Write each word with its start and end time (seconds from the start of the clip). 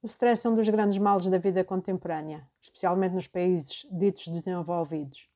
O 0.00 0.06
stress 0.06 0.46
é 0.46 0.50
um 0.50 0.54
dos 0.54 0.68
grandes 0.68 0.96
males 0.96 1.28
da 1.28 1.38
vida 1.38 1.64
contemporânea, 1.64 2.48
especialmente 2.60 3.14
nos 3.14 3.26
países 3.26 3.84
ditos 3.90 4.28
desenvolvidos. 4.28 5.28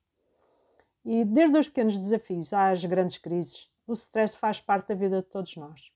E 1.03 1.25
desde 1.25 1.57
os 1.57 1.67
pequenos 1.67 1.99
desafios 1.99 2.53
às 2.53 2.85
grandes 2.85 3.17
crises, 3.17 3.69
o 3.85 3.91
stress 3.91 4.37
faz 4.37 4.61
parte 4.61 4.87
da 4.87 4.95
vida 4.95 5.21
de 5.21 5.27
todos 5.27 5.57
nós. 5.57 5.91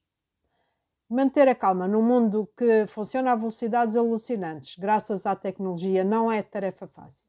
Manter 1.09 1.47
a 1.47 1.55
calma 1.55 1.87
num 1.87 2.01
mundo 2.01 2.49
que 2.57 2.85
funciona 2.87 3.31
a 3.31 3.35
velocidades 3.35 3.95
alucinantes, 3.95 4.75
graças 4.77 5.25
à 5.25 5.33
tecnologia, 5.33 6.03
não 6.03 6.29
é 6.29 6.43
tarefa 6.43 6.85
fácil. 6.85 7.25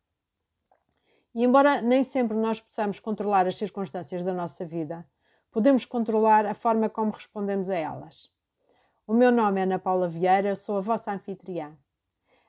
E 1.32 1.44
embora 1.44 1.80
nem 1.80 2.02
sempre 2.02 2.36
nós 2.36 2.60
possamos 2.60 2.98
controlar 2.98 3.46
as 3.46 3.54
circunstâncias 3.54 4.24
da 4.24 4.32
nossa 4.32 4.66
vida, 4.66 5.06
podemos 5.52 5.84
controlar 5.86 6.44
a 6.44 6.54
forma 6.54 6.88
como 6.88 7.12
respondemos 7.12 7.70
a 7.70 7.76
elas. 7.76 8.28
O 9.08 9.14
meu 9.14 9.32
nome 9.32 9.58
é 9.58 9.62
Ana 9.62 9.78
Paula 9.78 10.06
Vieira, 10.06 10.54
sou 10.54 10.76
a 10.76 10.82
vossa 10.82 11.10
anfitriã. 11.10 11.72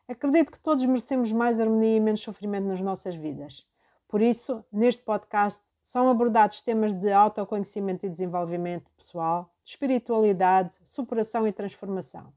Acredito 0.10 0.52
que 0.52 0.60
todos 0.60 0.84
merecemos 0.84 1.32
mais 1.32 1.58
harmonia 1.58 1.96
e 1.96 2.02
menos 2.02 2.20
sofrimento 2.20 2.68
nas 2.68 2.82
nossas 2.82 3.16
vidas. 3.16 3.66
Por 4.10 4.22
isso, 4.22 4.62
neste 4.70 5.02
podcast, 5.02 5.64
são 5.82 6.10
abordados 6.10 6.62
temas 6.62 6.94
de 6.94 7.14
autoconhecimento 7.14 8.06
e 8.06 8.10
desenvolvimento 8.10 8.92
pessoal, 8.98 9.50
espiritualidade, 9.66 10.74
superação 10.84 11.48
e 11.48 11.54
transformação. 11.54 12.34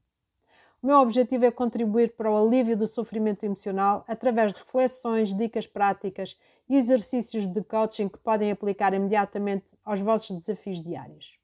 O 0.81 0.87
meu 0.87 0.99
objetivo 0.99 1.43
é 1.43 1.51
contribuir 1.51 2.15
para 2.15 2.31
o 2.31 2.47
alívio 2.47 2.77
do 2.77 2.87
sofrimento 2.87 3.43
emocional 3.43 4.05
através 4.07 4.53
de 4.53 4.59
reflexões, 4.61 5.33
dicas 5.33 5.67
práticas 5.67 6.39
e 6.69 6.77
exercícios 6.77 7.45
de 7.45 7.61
coaching 7.61 8.07
que 8.07 8.19
podem 8.19 8.51
aplicar 8.51 8.93
imediatamente 8.93 9.77
aos 9.83 9.99
vossos 9.99 10.37
desafios 10.37 10.81
diários. 10.81 11.37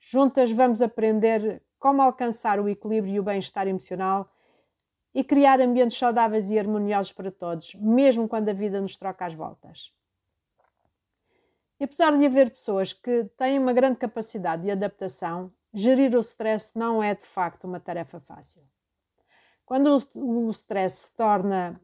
Juntas 0.00 0.50
vamos 0.50 0.82
aprender 0.82 1.62
como 1.80 2.02
alcançar 2.02 2.60
o 2.60 2.68
equilíbrio 2.68 3.14
e 3.14 3.18
o 3.18 3.22
bem-estar 3.22 3.66
emocional 3.66 4.30
e 5.14 5.24
criar 5.24 5.60
ambientes 5.60 5.98
saudáveis 5.98 6.50
e 6.50 6.58
harmoniosos 6.58 7.12
para 7.12 7.32
todos, 7.32 7.74
mesmo 7.74 8.28
quando 8.28 8.50
a 8.50 8.52
vida 8.52 8.80
nos 8.80 8.96
troca 8.96 9.24
as 9.24 9.34
voltas. 9.34 9.92
E 11.80 11.84
apesar 11.84 12.16
de 12.16 12.26
haver 12.26 12.50
pessoas 12.50 12.92
que 12.92 13.24
têm 13.38 13.58
uma 13.58 13.72
grande 13.72 13.96
capacidade 13.96 14.62
de 14.62 14.70
adaptação, 14.70 15.50
gerir 15.72 16.14
o 16.14 16.20
stress 16.20 16.70
não 16.76 17.02
é 17.02 17.14
de 17.14 17.24
facto 17.24 17.64
uma 17.64 17.80
tarefa 17.80 18.20
fácil. 18.20 18.62
Quando 19.64 19.98
o 20.16 20.50
stress 20.50 21.06
se 21.06 21.12
torna 21.12 21.80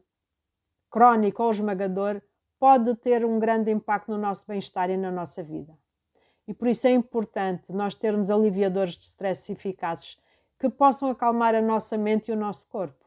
crónico 0.91 1.41
ou 1.41 1.51
esmagador, 1.51 2.21
pode 2.59 2.95
ter 2.95 3.25
um 3.25 3.39
grande 3.39 3.71
impacto 3.71 4.11
no 4.11 4.17
nosso 4.17 4.45
bem-estar 4.47 4.91
e 4.91 4.97
na 4.97 5.11
nossa 5.11 5.41
vida. 5.41 5.75
E 6.47 6.53
por 6.53 6.67
isso 6.67 6.87
é 6.87 6.91
importante 6.91 7.73
nós 7.73 7.93
termos 7.93 8.29
aliviadores 8.29 8.93
de 8.93 9.03
stress 9.03 9.51
eficazes 9.51 10.17
que 10.57 10.69
possam 10.69 11.09
acalmar 11.09 11.53
a 11.53 11.61
nossa 11.61 11.97
mente 11.97 12.29
e 12.29 12.33
o 12.33 12.37
nosso 12.37 12.67
corpo. 12.67 13.05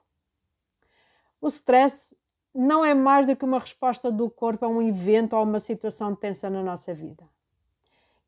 O 1.40 1.48
stress 1.48 2.14
não 2.54 2.84
é 2.84 2.94
mais 2.94 3.26
do 3.26 3.34
que 3.34 3.44
uma 3.44 3.58
resposta 3.58 4.10
do 4.10 4.28
corpo 4.28 4.64
a 4.64 4.68
um 4.68 4.82
evento 4.82 5.32
ou 5.32 5.38
a 5.38 5.42
uma 5.42 5.60
situação 5.60 6.14
tensa 6.14 6.50
na 6.50 6.62
nossa 6.62 6.92
vida. 6.92 7.28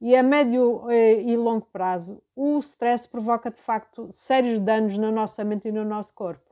E 0.01 0.17
a 0.17 0.23
médio 0.23 0.91
eh, 0.91 1.23
e 1.23 1.37
longo 1.37 1.67
prazo, 1.67 2.21
o 2.35 2.59
stress 2.59 3.07
provoca 3.07 3.51
de 3.51 3.61
facto 3.61 4.09
sérios 4.11 4.59
danos 4.59 4.99
na 4.99 5.13
nossa 5.13 5.45
mente 5.45 5.69
e 5.69 5.73
no 5.73 5.85
nosso 5.85 6.13
corpo. 6.15 6.51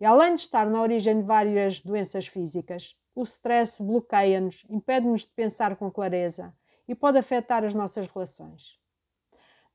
E 0.00 0.04
além 0.04 0.34
de 0.34 0.42
estar 0.42 0.66
na 0.66 0.80
origem 0.80 1.20
de 1.20 1.26
várias 1.26 1.80
doenças 1.80 2.28
físicas, 2.28 2.94
o 3.12 3.24
stress 3.24 3.82
bloqueia-nos, 3.82 4.64
impede-nos 4.68 5.22
de 5.22 5.32
pensar 5.32 5.74
com 5.74 5.90
clareza, 5.90 6.54
e 6.88 6.94
pode 6.94 7.18
afetar 7.18 7.64
as 7.64 7.74
nossas 7.74 8.08
relações. 8.08 8.78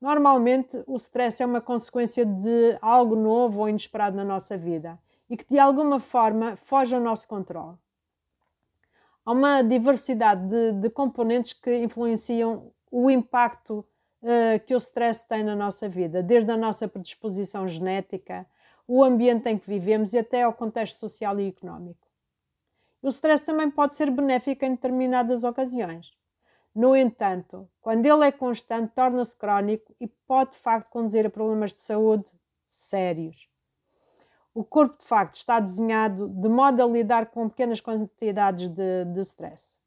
Normalmente, 0.01 0.83
o 0.85 0.97
stress 0.97 1.41
é 1.41 1.45
uma 1.45 1.61
consequência 1.61 2.25
de 2.25 2.77
algo 2.81 3.15
novo 3.15 3.61
ou 3.61 3.69
inesperado 3.69 4.17
na 4.17 4.25
nossa 4.25 4.57
vida 4.57 4.99
e 5.29 5.37
que 5.37 5.45
de 5.45 5.57
alguma 5.57 5.99
forma 5.99 6.57
foge 6.57 6.93
ao 6.93 6.99
nosso 6.99 7.25
controle. 7.27 7.77
Há 9.25 9.31
uma 9.31 9.61
diversidade 9.61 10.45
de, 10.49 10.73
de 10.73 10.89
componentes 10.89 11.53
que 11.53 11.77
influenciam 11.77 12.73
o 12.91 13.09
impacto 13.09 13.85
uh, 14.21 14.59
que 14.65 14.75
o 14.75 14.77
stress 14.77 15.25
tem 15.25 15.43
na 15.43 15.55
nossa 15.55 15.87
vida, 15.87 16.21
desde 16.21 16.51
a 16.51 16.57
nossa 16.57 16.87
predisposição 16.87 17.65
genética, 17.65 18.45
o 18.85 19.03
ambiente 19.03 19.47
em 19.47 19.57
que 19.57 19.69
vivemos 19.69 20.13
e 20.13 20.17
até 20.17 20.43
ao 20.43 20.53
contexto 20.53 20.97
social 20.97 21.39
e 21.39 21.47
económico. 21.47 22.05
O 23.01 23.07
stress 23.07 23.45
também 23.45 23.71
pode 23.71 23.95
ser 23.95 24.11
benéfico 24.11 24.65
em 24.65 24.71
determinadas 24.71 25.43
ocasiões. 25.43 26.17
No 26.75 26.95
entanto, 26.95 27.69
quando 27.79 28.05
ele 28.05 28.25
é 28.25 28.31
constante, 28.31 28.93
torna-se 28.95 29.35
crónico 29.35 29.95
e 29.99 30.07
pode 30.07 30.51
de 30.51 30.57
facto 30.57 30.89
conduzir 30.89 31.25
a 31.25 31.29
problemas 31.29 31.73
de 31.73 31.81
saúde 31.81 32.31
sérios. 32.65 33.47
O 34.55 34.63
corpo 34.63 34.97
de 34.99 35.05
facto 35.05 35.35
está 35.35 35.59
desenhado 35.59 36.27
de 36.29 36.49
modo 36.49 36.81
a 36.81 36.87
lidar 36.87 37.27
com 37.27 37.49
pequenas 37.49 37.79
quantidades 37.79 38.69
de, 38.69 39.05
de 39.05 39.21
stress, 39.21 39.77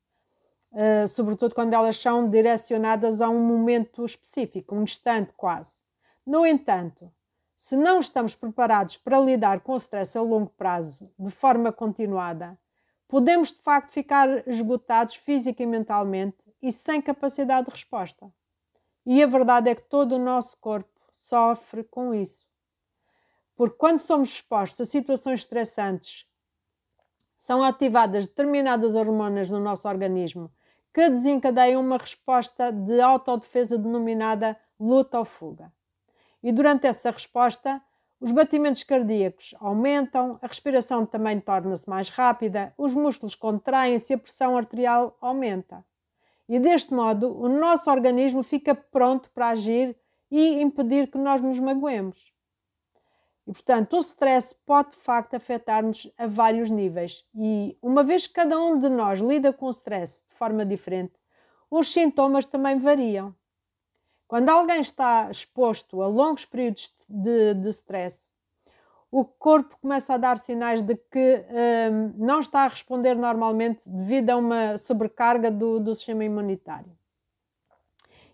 uh, 0.73 1.07
sobretudo 1.09 1.55
quando 1.55 1.73
elas 1.73 1.97
são 1.97 2.29
direcionadas 2.29 3.21
a 3.21 3.29
um 3.29 3.41
momento 3.41 4.05
específico, 4.05 4.75
um 4.75 4.83
instante 4.83 5.33
quase. 5.37 5.79
No 6.25 6.45
entanto, 6.45 7.11
se 7.57 7.77
não 7.77 8.01
estamos 8.01 8.35
preparados 8.35 8.97
para 8.97 9.19
lidar 9.21 9.61
com 9.61 9.73
o 9.73 9.77
stress 9.77 10.17
a 10.17 10.23
longo 10.23 10.51
prazo 10.51 11.11
de 11.19 11.31
forma 11.31 11.73
continuada, 11.73 12.59
podemos 13.09 13.53
de 13.53 13.61
facto 13.61 13.93
ficar 13.93 14.47
esgotados 14.49 15.15
física 15.15 15.63
e 15.63 15.67
mentalmente 15.67 16.46
e 16.67 16.73
sem 16.73 17.01
capacidade 17.01 17.67
de 17.67 17.73
resposta. 17.73 18.33
E 19.05 19.23
a 19.23 19.27
verdade 19.27 19.71
é 19.71 19.75
que 19.75 19.83
todo 19.83 20.17
o 20.17 20.19
nosso 20.19 20.57
corpo 20.57 21.01
sofre 21.15 21.85
com 21.85 22.13
isso. 22.13 22.45
Porque 23.55 23.77
quando 23.77 23.99
somos 23.99 24.31
expostos 24.31 24.81
a 24.81 24.85
situações 24.85 25.41
estressantes, 25.41 26.27
são 27.37 27.63
ativadas 27.63 28.27
determinadas 28.27 28.95
hormonas 28.95 29.49
no 29.49 29.61
nosso 29.61 29.87
organismo 29.89 30.51
que 30.93 31.09
desencadeiam 31.09 31.81
uma 31.83 31.99
resposta 31.99 32.73
de 32.73 33.01
autodefesa 33.01 33.79
denominada 33.79 34.59
luta 34.81 35.19
ou 35.19 35.25
fuga. 35.25 35.73
E 36.43 36.51
durante 36.51 36.87
essa 36.87 37.11
resposta, 37.11 37.83
os 38.19 38.33
batimentos 38.33 38.83
cardíacos 38.83 39.55
aumentam, 39.61 40.39
a 40.41 40.47
respiração 40.47 41.05
também 41.05 41.39
torna-se 41.39 41.89
mais 41.89 42.09
rápida, 42.09 42.73
os 42.79 42.95
músculos 42.95 43.35
contraem-se 43.35 44.13
e 44.13 44.17
a 44.17 44.19
pressão 44.19 44.57
arterial 44.57 45.17
aumenta. 45.21 45.85
E 46.49 46.59
deste 46.61 46.95
modo, 46.95 47.37
o 47.37 47.49
nosso 47.49 47.91
organismo 47.91 48.43
fica 48.43 48.75
pronto 48.75 49.31
para 49.31 49.49
agir 49.49 49.97
e 50.31 50.61
impedir 50.61 51.11
que 51.11 51.19
nós 51.19 51.41
nos 51.41 51.59
magoemos. 51.59 52.33
E, 53.47 53.53
portanto, 53.53 53.97
o 53.97 54.01
stress 54.01 54.55
pode 54.67 54.91
de 54.91 54.97
facto 54.97 55.35
afetar-nos 55.35 56.11
a 56.19 56.27
vários 56.27 56.71
níveis. 56.71 57.25
E 57.35 57.79
uma 57.81 58.03
vez 58.03 58.27
que 58.27 58.35
cada 58.35 58.59
um 58.61 58.79
de 58.79 58.89
nós 58.89 59.21
lida 59.21 59.53
com 59.53 59.67
o 59.67 59.71
stress 59.71 60.25
de 60.29 60.35
forma 60.35 60.65
diferente, 60.67 61.15
os 61.71 61.93
sintomas 61.93 62.47
também 62.47 62.79
variam. 62.79 63.35
Quando 64.27 64.49
alguém 64.49 64.81
está 64.81 65.29
exposto 65.31 66.03
a 66.03 66.09
longos 66.09 66.45
períodos 66.45 66.93
de, 67.09 67.55
de 67.55 67.69
stress, 67.69 68.29
o 69.11 69.25
corpo 69.25 69.77
começa 69.81 70.15
a 70.15 70.17
dar 70.19 70.37
sinais 70.39 70.83
de 70.83 70.97
que 70.97 71.45
um, 71.91 72.13
não 72.17 72.41
está 72.41 72.65
a 72.65 72.69
responder 72.69 73.15
normalmente 73.15 73.89
devido 73.89 74.31
a 74.31 74.37
uma 74.37 74.79
sobrecarga 74.79 75.51
do, 75.51 75.79
do 75.79 75.95
sistema 75.95 76.25
imunitário. 76.25 76.91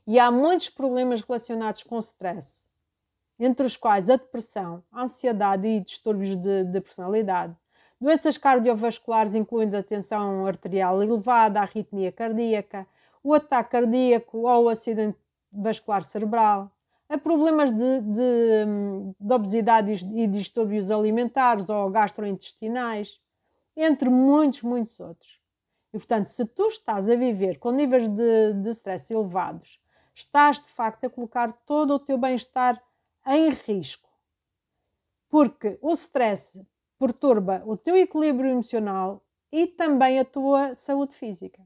E 0.07 0.19
há 0.19 0.31
muitos 0.31 0.69
problemas 0.69 1.21
relacionados 1.21 1.83
com 1.83 1.97
o 1.97 2.01
stress, 2.01 2.67
entre 3.39 3.67
os 3.67 3.77
quais 3.77 4.11
a 4.11 4.17
depressão, 4.17 4.83
a 4.91 5.03
ansiedade 5.03 5.69
e 5.69 5.81
distúrbios 5.81 6.37
de, 6.37 6.65
de 6.65 6.81
personalidade, 6.81 7.55
doenças 8.01 8.37
cardiovasculares, 8.37 9.35
incluindo 9.35 9.77
a 9.77 9.83
tensão 9.83 10.45
arterial 10.45 11.03
elevada, 11.03 11.61
a 11.61 11.63
arritmia 11.63 12.11
cardíaca, 12.11 12.87
o 13.23 13.33
ataque 13.33 13.71
cardíaco 13.71 14.39
ou 14.39 14.65
o 14.65 14.69
acidente 14.69 15.17
vascular 15.53 16.03
cerebral, 16.03 16.73
a 17.13 17.19
problemas 17.19 17.71
de, 17.71 18.01
de, 18.01 18.65
de 19.21 19.35
obesidade 19.35 19.93
e 20.15 20.27
distúrbios 20.27 20.91
alimentares 20.91 21.69
ou 21.69 21.91
gastrointestinais, 21.91 23.21
entre 23.77 24.09
muitos, 24.09 24.63
muitos 24.63 24.99
outros. 24.99 25.39
E, 25.93 25.99
portanto, 25.99 26.25
se 26.25 26.47
tu 26.47 26.69
estás 26.69 27.11
a 27.11 27.15
viver 27.15 27.59
com 27.59 27.71
níveis 27.71 28.09
de, 28.09 28.55
de 28.55 28.71
stress 28.71 29.13
elevados, 29.13 29.79
estás 30.15 30.59
de 30.59 30.69
facto 30.69 31.05
a 31.05 31.11
colocar 31.11 31.53
todo 31.67 31.93
o 31.93 31.99
teu 31.99 32.17
bem-estar 32.17 32.83
em 33.27 33.51
risco. 33.51 34.09
Porque 35.29 35.79
o 35.83 35.93
stress 35.93 36.65
perturba 36.99 37.63
o 37.67 37.77
teu 37.77 37.95
equilíbrio 37.95 38.51
emocional 38.51 39.23
e 39.51 39.67
também 39.67 40.19
a 40.19 40.25
tua 40.25 40.75
saúde 40.75 41.15
física. 41.15 41.61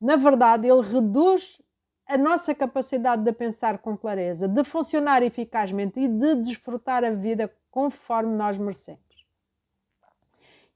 Na 0.00 0.16
verdade, 0.16 0.66
ele 0.66 0.82
reduz 0.82 1.60
a 2.06 2.16
nossa 2.16 2.54
capacidade 2.54 3.22
de 3.22 3.32
pensar 3.32 3.78
com 3.78 3.96
clareza, 3.96 4.46
de 4.46 4.62
funcionar 4.64 5.22
eficazmente 5.22 5.98
e 6.00 6.08
de 6.08 6.36
desfrutar 6.36 7.04
a 7.04 7.10
vida 7.10 7.52
conforme 7.70 8.36
nós 8.36 8.56
merecemos. 8.56 9.26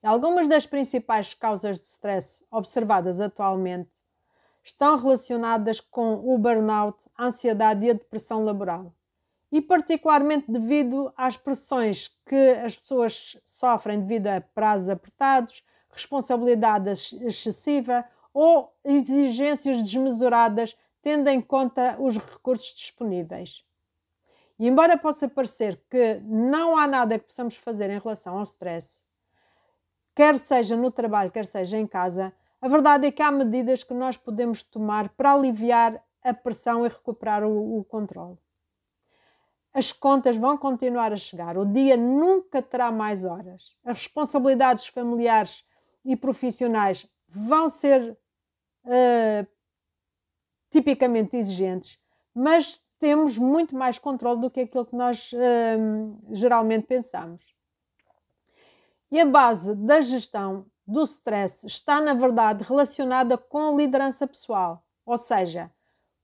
Algumas 0.02 0.48
das 0.48 0.66
principais 0.66 1.34
causas 1.34 1.78
de 1.80 1.86
stress 1.86 2.44
observadas 2.50 3.20
atualmente 3.20 3.90
estão 4.62 4.96
relacionadas 4.96 5.80
com 5.80 6.14
o 6.14 6.36
burnout, 6.38 6.98
a 7.16 7.26
ansiedade 7.26 7.86
e 7.86 7.90
a 7.90 7.94
depressão 7.94 8.44
laboral. 8.44 8.92
e, 9.52 9.60
particularmente 9.60 10.50
devido 10.50 11.12
às 11.16 11.36
pressões 11.36 12.08
que 12.24 12.50
as 12.64 12.78
pessoas 12.78 13.36
sofrem 13.44 14.00
devido 14.00 14.28
a 14.28 14.40
prazos 14.40 14.88
apertados, 14.88 15.64
responsabilidade 15.90 16.90
excessiva 17.22 18.04
ou 18.32 18.72
exigências 18.84 19.82
desmesuradas, 19.82 20.76
tendo 21.02 21.28
em 21.28 21.40
conta 21.40 21.96
os 21.98 22.16
recursos 22.18 22.74
disponíveis. 22.74 23.64
E 24.58 24.68
embora 24.68 24.98
possa 24.98 25.28
parecer 25.28 25.82
que 25.88 26.20
não 26.24 26.76
há 26.76 26.86
nada 26.86 27.18
que 27.18 27.26
possamos 27.26 27.56
fazer 27.56 27.88
em 27.90 27.98
relação 27.98 28.36
ao 28.36 28.42
stress, 28.42 29.00
quer 30.14 30.36
seja 30.36 30.76
no 30.76 30.90
trabalho, 30.90 31.30
quer 31.30 31.46
seja 31.46 31.78
em 31.78 31.86
casa, 31.86 32.32
a 32.60 32.68
verdade 32.68 33.06
é 33.06 33.10
que 33.10 33.22
há 33.22 33.30
medidas 33.30 33.82
que 33.82 33.94
nós 33.94 34.18
podemos 34.18 34.62
tomar 34.62 35.08
para 35.10 35.32
aliviar 35.32 36.04
a 36.22 36.34
pressão 36.34 36.84
e 36.84 36.88
recuperar 36.88 37.42
o, 37.42 37.78
o 37.78 37.84
controle. 37.84 38.36
As 39.72 39.92
contas 39.92 40.36
vão 40.36 40.58
continuar 40.58 41.12
a 41.12 41.16
chegar, 41.16 41.56
o 41.56 41.64
dia 41.64 41.96
nunca 41.96 42.60
terá 42.60 42.92
mais 42.92 43.24
horas, 43.24 43.74
as 43.84 43.98
responsabilidades 43.98 44.88
familiares 44.88 45.64
e 46.04 46.14
profissionais 46.16 47.06
vão 47.28 47.68
ser 47.68 48.18
uh, 48.84 49.46
tipicamente 50.70 51.36
exigentes, 51.36 51.98
mas 52.34 52.80
temos 52.98 53.36
muito 53.36 53.74
mais 53.74 53.98
controle 53.98 54.40
do 54.40 54.50
que 54.50 54.60
aquilo 54.60 54.86
que 54.86 54.94
nós 54.94 55.32
uh, 55.32 56.18
geralmente 56.30 56.86
pensamos. 56.86 57.54
E 59.10 59.18
a 59.18 59.26
base 59.26 59.74
da 59.74 60.00
gestão 60.00 60.66
do 60.86 61.02
stress 61.02 61.66
está, 61.66 62.00
na 62.00 62.14
verdade, 62.14 62.62
relacionada 62.62 63.36
com 63.36 63.68
a 63.68 63.76
liderança 63.76 64.26
pessoal, 64.26 64.84
ou 65.04 65.18
seja, 65.18 65.70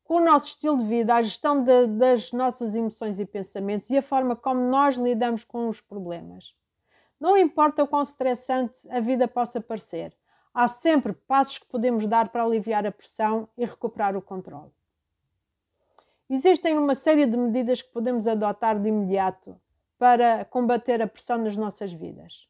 com 0.04 0.16
o 0.16 0.24
nosso 0.24 0.48
estilo 0.48 0.78
de 0.78 0.84
vida, 0.84 1.14
a 1.14 1.22
gestão 1.22 1.64
de, 1.64 1.86
das 1.88 2.30
nossas 2.32 2.76
emoções 2.76 3.18
e 3.18 3.26
pensamentos 3.26 3.90
e 3.90 3.98
a 3.98 4.02
forma 4.02 4.36
como 4.36 4.60
nós 4.60 4.96
lidamos 4.96 5.42
com 5.42 5.68
os 5.68 5.80
problemas. 5.80 6.54
Não 7.18 7.36
importa 7.36 7.82
o 7.82 7.88
quão 7.88 8.02
estressante 8.02 8.86
a 8.88 9.00
vida 9.00 9.26
possa 9.26 9.60
parecer, 9.60 10.16
há 10.56 10.66
sempre 10.68 11.12
passos 11.12 11.58
que 11.58 11.66
podemos 11.66 12.06
dar 12.06 12.30
para 12.30 12.42
aliviar 12.42 12.86
a 12.86 12.90
pressão 12.90 13.46
e 13.58 13.66
recuperar 13.66 14.16
o 14.16 14.22
controle. 14.22 14.72
Existem 16.30 16.78
uma 16.78 16.94
série 16.94 17.26
de 17.26 17.36
medidas 17.36 17.82
que 17.82 17.92
podemos 17.92 18.26
adotar 18.26 18.80
de 18.80 18.88
imediato 18.88 19.60
para 19.98 20.46
combater 20.46 21.02
a 21.02 21.06
pressão 21.06 21.36
nas 21.36 21.58
nossas 21.58 21.92
vidas. 21.92 22.48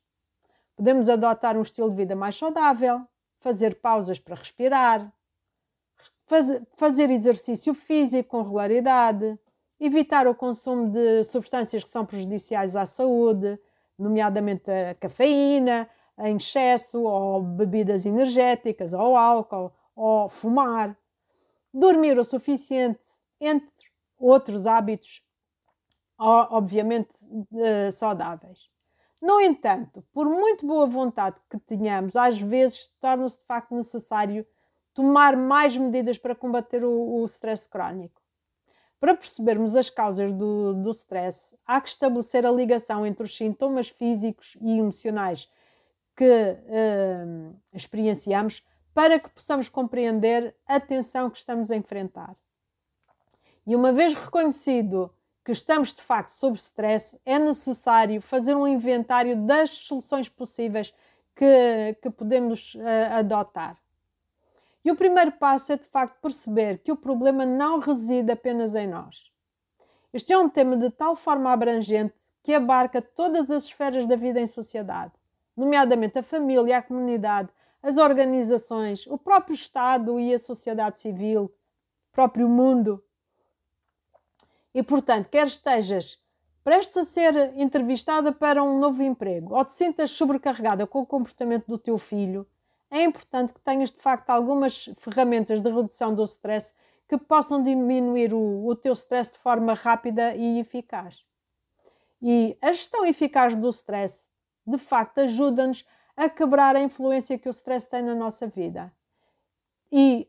Podemos 0.77 1.09
adotar 1.09 1.57
um 1.57 1.63
estilo 1.63 1.91
de 1.91 1.97
vida 1.97 2.15
mais 2.15 2.37
saudável, 2.37 3.05
fazer 3.41 3.81
pausas 3.81 4.21
para 4.21 4.37
respirar, 4.37 5.13
fazer 6.77 7.11
exercício 7.11 7.75
físico 7.75 8.31
com 8.31 8.43
regularidade, 8.43 9.37
evitar 9.81 10.29
o 10.29 10.35
consumo 10.35 10.91
de 10.91 11.25
substâncias 11.25 11.83
que 11.83 11.91
são 11.91 12.07
prejudiciais 12.07 12.77
à 12.77 12.87
saúde, 12.87 13.59
nomeadamente 13.99 14.71
a 14.71 14.95
cafeína 14.95 15.91
em 16.19 16.37
excesso, 16.37 17.03
ou 17.03 17.43
bebidas 17.43 18.07
energéticas, 18.07 18.93
ou 18.93 19.17
álcool, 19.17 19.73
ou 19.95 20.29
fumar, 20.29 20.97
dormir 21.73 22.19
o 22.19 22.25
suficiente, 22.25 23.01
entre 23.41 23.71
outros 24.19 24.67
hábitos, 24.67 25.23
obviamente 26.19 27.15
eh, 27.55 27.91
saudáveis. 27.91 28.71
No 29.21 29.41
entanto, 29.41 30.05
por 30.13 30.27
muito 30.27 30.67
boa 30.67 30.87
vontade 30.87 31.41
que 31.51 31.59
tenhamos, 31.59 32.17
às 32.17 32.39
vezes 32.39 32.91
torna-se 33.01 33.39
de 33.39 33.45
facto 33.45 33.75
necessário 33.75 34.47
tomar 34.95 35.37
mais 35.37 35.77
medidas 35.77 36.17
para 36.17 36.35
combater 36.35 36.85
o, 36.85 37.21
o 37.21 37.25
stress 37.27 37.69
crónico. 37.69 38.21
Para 38.99 39.15
percebermos 39.15 39.77
as 39.77 39.91
causas 39.91 40.33
do, 40.33 40.73
do 40.75 40.91
stress, 40.91 41.55
há 41.67 41.81
que 41.81 41.89
estabelecer 41.89 42.47
a 42.47 42.51
ligação 42.51 43.05
entre 43.05 43.25
os 43.25 43.37
sintomas 43.37 43.89
físicos 43.91 44.57
e 44.61 44.79
emocionais 44.79 45.51
que 46.17 46.25
uh, 46.25 47.57
experienciamos 47.73 48.65
para 48.95 49.19
que 49.19 49.29
possamos 49.29 49.69
compreender 49.69 50.57
a 50.67 50.81
tensão 50.81 51.29
que 51.29 51.37
estamos 51.37 51.71
a 51.71 51.77
enfrentar. 51.77 52.35
E 53.67 53.77
uma 53.77 53.93
vez 53.93 54.15
reconhecido 54.15 55.13
que 55.45 55.53
estamos 55.53 55.93
de 55.93 56.03
facto 56.03 56.31
sob 56.31 56.57
stress, 56.57 57.17
é 57.25 57.39
necessário 57.39 58.21
fazer 58.21 58.57
um 58.57 58.67
inventário 58.67 59.37
das 59.37 59.71
soluções 59.71 60.29
possíveis 60.29 60.93
que, 61.37 61.97
que 62.03 62.11
podemos 62.11 62.75
uh, 62.75 62.81
adotar. 63.19 63.77
E 64.85 64.91
o 64.91 64.97
primeiro 64.97 65.33
passo 65.33 65.73
é 65.73 65.77
de 65.77 65.85
facto 65.85 66.21
perceber 66.21 66.79
que 66.79 66.91
o 66.91 66.97
problema 66.97 67.45
não 67.45 67.79
reside 67.79 68.33
apenas 68.33 68.75
em 68.75 68.87
nós. 68.87 69.31
Este 70.13 70.33
é 70.33 70.39
um 70.39 70.49
tema 70.49 70.77
de 70.77 70.91
tal 70.91 71.15
forma 71.15 71.53
abrangente 71.53 72.15
que 72.43 72.55
abarca 72.55 73.03
todas 73.03 73.51
as 73.51 73.65
esferas 73.65 74.07
da 74.07 74.17
vida 74.17 74.41
em 74.41 74.47
sociedade, 74.47 75.13
nomeadamente 75.57 76.19
a 76.19 76.23
família, 76.23 76.79
a 76.79 76.83
comunidade, 76.83 77.49
as 77.83 77.97
organizações, 77.97 79.07
o 79.07 79.17
próprio 79.17 79.55
Estado 79.55 80.19
e 80.19 80.35
a 80.35 80.39
sociedade 80.39 80.99
civil, 80.99 81.45
o 81.45 82.13
próprio 82.13 82.49
mundo. 82.49 83.03
E 84.75 84.83
portanto, 84.83 85.29
quer 85.29 85.47
estejas 85.47 86.19
prestes 86.63 86.97
a 86.97 87.05
ser 87.05 87.53
entrevistada 87.57 88.33
para 88.33 88.63
um 88.63 88.79
novo 88.79 89.03
emprego 89.03 89.55
ou 89.55 89.65
te 89.65 89.73
sintas 89.73 90.11
sobrecarregada 90.11 90.87
com 90.87 91.01
o 91.01 91.07
comportamento 91.07 91.67
do 91.67 91.79
teu 91.79 91.97
filho, 91.97 92.47
é 92.91 93.03
importante 93.03 93.53
que 93.53 93.61
tenhas 93.61 93.91
de 93.91 94.01
facto 94.01 94.31
algumas 94.31 94.91
ferramentas 94.99 95.63
de 95.63 95.71
redução 95.71 96.15
do 96.15 96.25
stress 96.25 96.73
que 97.09 97.17
possam 97.17 97.63
diminuir 97.63 98.35
o, 98.35 98.67
o 98.67 98.75
teu 98.75 98.93
stress 98.95 99.31
de 99.31 99.39
forma 99.39 99.75
rápida 99.75 100.35
e 100.35 100.59
eficaz. 100.59 101.25
E 102.21 102.57
a 102.61 102.73
gestão 102.73 103.05
eficaz 103.05 103.55
do 103.55 103.71
stress, 103.71 104.33
de 104.67 104.79
facto, 104.79 105.19
ajuda-nos 105.19 105.85
a 106.17 106.29
quebrar 106.29 106.75
a 106.75 106.81
influência 106.81 107.39
que 107.39 107.49
o 107.49 107.51
stress 107.51 107.89
tem 107.89 108.03
na 108.03 108.15
nossa 108.15 108.47
vida. 108.47 108.93
E 109.93 110.29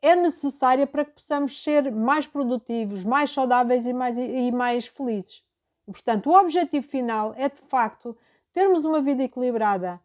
é 0.00 0.14
necessária 0.14 0.86
para 0.86 1.04
que 1.04 1.12
possamos 1.12 1.62
ser 1.62 1.92
mais 1.92 2.26
produtivos, 2.26 3.04
mais 3.04 3.30
saudáveis 3.30 3.86
e 3.86 3.92
mais, 3.92 4.16
e 4.16 4.50
mais 4.50 4.86
felizes. 4.86 5.44
Portanto, 5.86 6.30
o 6.30 6.38
objetivo 6.38 6.86
final 6.86 7.34
é, 7.36 7.48
de 7.48 7.60
facto, 7.68 8.16
termos 8.52 8.84
uma 8.84 9.00
vida 9.00 9.22
equilibrada, 9.22 10.00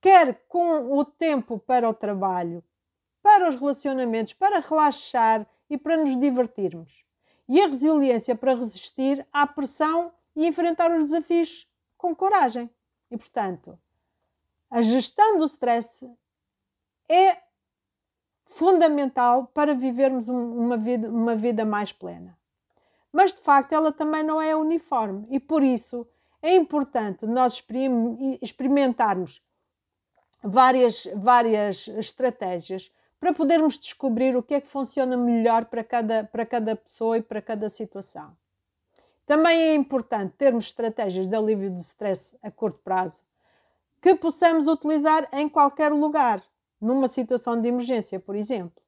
quer 0.00 0.44
com 0.48 0.96
o 0.96 1.04
tempo 1.04 1.58
para 1.58 1.88
o 1.88 1.94
trabalho, 1.94 2.62
para 3.22 3.48
os 3.48 3.54
relacionamentos, 3.54 4.32
para 4.32 4.60
relaxar 4.60 5.46
e 5.68 5.76
para 5.76 5.96
nos 5.96 6.16
divertirmos. 6.18 7.04
E 7.48 7.60
a 7.60 7.66
resiliência 7.66 8.34
para 8.34 8.54
resistir 8.54 9.26
à 9.32 9.46
pressão 9.46 10.12
e 10.34 10.46
enfrentar 10.46 10.90
os 10.96 11.04
desafios 11.04 11.68
com 11.96 12.14
coragem. 12.14 12.70
E, 13.10 13.16
portanto, 13.16 13.78
a 14.70 14.82
gestão 14.82 15.38
do 15.38 15.44
stress 15.44 16.08
é 17.08 17.38
fundamental 18.46 19.46
para 19.48 19.74
vivermos 19.74 20.28
uma 20.28 20.76
vida, 20.76 21.08
uma 21.08 21.36
vida 21.36 21.64
mais 21.64 21.92
plena. 21.92 22.36
Mas, 23.12 23.32
de 23.32 23.40
facto, 23.40 23.72
ela 23.72 23.92
também 23.92 24.22
não 24.22 24.40
é 24.40 24.54
uniforme 24.54 25.26
e, 25.30 25.38
por 25.38 25.62
isso, 25.62 26.06
é 26.42 26.54
importante 26.54 27.26
nós 27.26 27.62
experimentarmos 28.42 29.42
várias, 30.42 31.08
várias 31.14 31.88
estratégias 31.88 32.92
para 33.18 33.32
podermos 33.32 33.78
descobrir 33.78 34.36
o 34.36 34.42
que 34.42 34.54
é 34.54 34.60
que 34.60 34.68
funciona 34.68 35.16
melhor 35.16 35.64
para 35.66 35.82
cada, 35.82 36.24
para 36.24 36.44
cada 36.44 36.76
pessoa 36.76 37.18
e 37.18 37.22
para 37.22 37.40
cada 37.40 37.68
situação. 37.68 38.36
Também 39.26 39.60
é 39.60 39.74
importante 39.74 40.34
termos 40.38 40.66
estratégias 40.66 41.26
de 41.26 41.34
alívio 41.36 41.68
de 41.68 41.80
stress 41.80 42.36
a 42.40 42.50
curto 42.50 42.78
prazo 42.78 43.22
que 44.00 44.14
possamos 44.14 44.68
utilizar 44.68 45.28
em 45.32 45.48
qualquer 45.48 45.90
lugar, 45.90 46.40
numa 46.80 47.08
situação 47.08 47.60
de 47.60 47.66
emergência, 47.66 48.20
por 48.20 48.36
exemplo. 48.36 48.80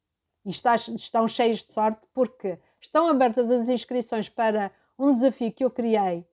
E 0.45 0.51
estão 0.51 1.27
cheios 1.27 1.65
de 1.65 1.73
sorte 1.73 2.01
porque 2.15 2.57
estão 2.81 3.09
abertas 3.09 3.51
as 3.51 3.69
inscrições 3.69 4.29
para 4.29 4.71
um 4.97 5.13
desafio 5.13 5.51
que 5.51 5.65
eu 5.65 5.71
criei 5.71 6.25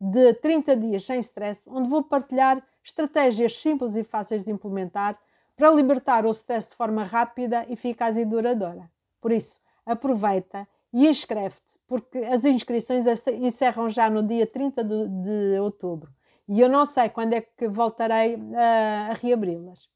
de 0.00 0.32
30 0.34 0.76
dias 0.76 1.04
sem 1.04 1.20
stress, 1.20 1.68
onde 1.68 1.90
vou 1.90 2.02
partilhar 2.02 2.66
estratégias 2.82 3.58
simples 3.58 3.94
e 3.94 4.02
fáceis 4.02 4.42
de 4.42 4.50
implementar 4.50 5.20
para 5.54 5.70
libertar 5.70 6.24
o 6.24 6.30
stress 6.30 6.70
de 6.70 6.74
forma 6.74 7.04
rápida, 7.04 7.66
eficaz 7.68 8.16
e 8.16 8.24
duradoura. 8.24 8.90
Por 9.20 9.30
isso, 9.30 9.58
aproveita 9.84 10.66
e 10.92 11.06
inscreve-te, 11.06 11.78
porque 11.86 12.18
as 12.18 12.44
inscrições 12.44 13.04
encerram 13.40 13.88
já 13.88 14.10
no 14.10 14.22
dia 14.22 14.46
30 14.46 14.84
de, 14.84 15.08
de 15.08 15.60
outubro 15.60 16.10
e 16.52 16.60
eu 16.60 16.68
não 16.68 16.84
sei 16.84 17.08
quando 17.08 17.32
é 17.32 17.40
que 17.40 17.68
voltarei 17.68 18.36
a, 18.56 19.10
a 19.10 19.14
reabri-las. 19.14 19.88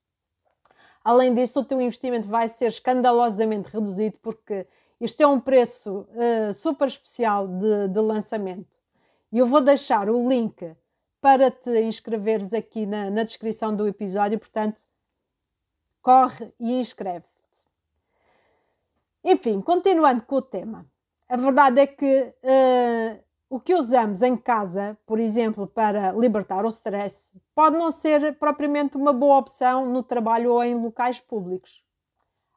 Além 1.02 1.34
disso, 1.34 1.58
o 1.58 1.64
teu 1.64 1.80
investimento 1.80 2.28
vai 2.28 2.46
ser 2.46 2.66
escandalosamente 2.66 3.68
reduzido 3.68 4.16
porque 4.22 4.64
este 5.00 5.24
é 5.24 5.26
um 5.26 5.40
preço 5.40 6.06
uh, 6.10 6.54
super 6.54 6.86
especial 6.86 7.48
de, 7.48 7.88
de 7.88 7.98
lançamento. 7.98 8.78
E 9.32 9.38
eu 9.38 9.48
vou 9.48 9.60
deixar 9.60 10.08
o 10.08 10.28
link 10.28 10.76
para 11.20 11.50
te 11.50 11.76
inscreveres 11.80 12.54
aqui 12.54 12.86
na, 12.86 13.10
na 13.10 13.24
descrição 13.24 13.74
do 13.74 13.88
episódio, 13.88 14.38
portanto, 14.38 14.80
corre 16.00 16.54
e 16.60 16.72
inscreve-te. 16.78 17.33
Enfim, 19.25 19.61
continuando 19.62 20.23
com 20.25 20.37
o 20.37 20.43
tema. 20.43 20.87
A 21.28 21.37
verdade 21.37 21.81
é 21.81 21.87
que 21.87 22.35
uh, 22.45 23.25
o 23.49 23.59
que 23.59 23.75
usamos 23.75 24.21
em 24.21 24.37
casa, 24.37 24.99
por 25.07 25.19
exemplo, 25.19 25.66
para 25.66 26.12
libertar 26.12 26.64
o 26.64 26.69
stress, 26.69 27.33
pode 27.54 27.78
não 27.78 27.90
ser 27.90 28.38
propriamente 28.38 28.97
uma 28.97 29.12
boa 29.12 29.38
opção 29.38 29.87
no 29.87 30.02
trabalho 30.02 30.52
ou 30.52 30.62
em 30.62 30.75
locais 30.75 31.21
públicos. 31.21 31.83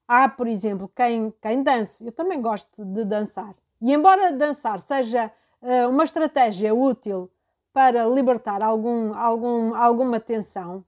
Há, 0.06 0.28
por 0.28 0.48
exemplo, 0.48 0.92
quem, 0.94 1.34
quem 1.42 1.64
dance. 1.64 2.06
Eu 2.06 2.12
também 2.12 2.42
gosto 2.42 2.84
de 2.84 3.06
dançar. 3.06 3.56
E 3.82 3.94
embora 3.94 4.34
dançar 4.34 4.82
seja 4.82 5.32
uh, 5.62 5.90
uma 5.90 6.04
estratégia 6.04 6.76
útil 6.76 7.32
para 7.72 8.06
libertar 8.08 8.62
algum, 8.62 9.14
algum, 9.14 9.76
alguma 9.76 10.20
tensão 10.20 10.84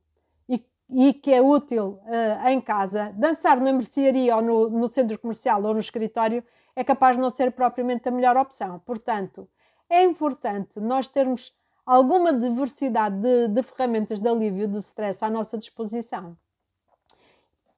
e 0.90 1.14
que 1.14 1.32
é 1.32 1.42
útil 1.42 2.00
uh, 2.04 2.48
em 2.48 2.60
casa, 2.60 3.14
dançar 3.16 3.60
na 3.62 3.72
mercearia 3.72 4.36
ou 4.36 4.42
no, 4.42 4.70
no 4.70 4.88
centro 4.88 5.20
comercial 5.20 5.64
ou 5.64 5.74
no 5.74 5.80
escritório 5.80 6.44
é 6.76 6.84
capaz 6.84 7.16
de 7.16 7.22
não 7.22 7.30
ser 7.30 7.52
propriamente 7.52 8.08
a 8.08 8.12
melhor 8.12 8.38
opção. 8.38 8.80
Portanto, 8.80 9.48
é 9.90 10.04
importante 10.04 10.80
nós 10.80 11.08
termos 11.08 11.54
alguma 11.86 12.32
diversidade 12.32 13.20
de, 13.20 13.48
de 13.50 13.64
ferramentas 13.64 14.20
de 14.20 14.28
alívio 14.28 14.68
do 14.68 14.80
stress 14.80 15.24
à 15.24 15.30
nossa 15.30 15.58
disposição. 15.58 16.38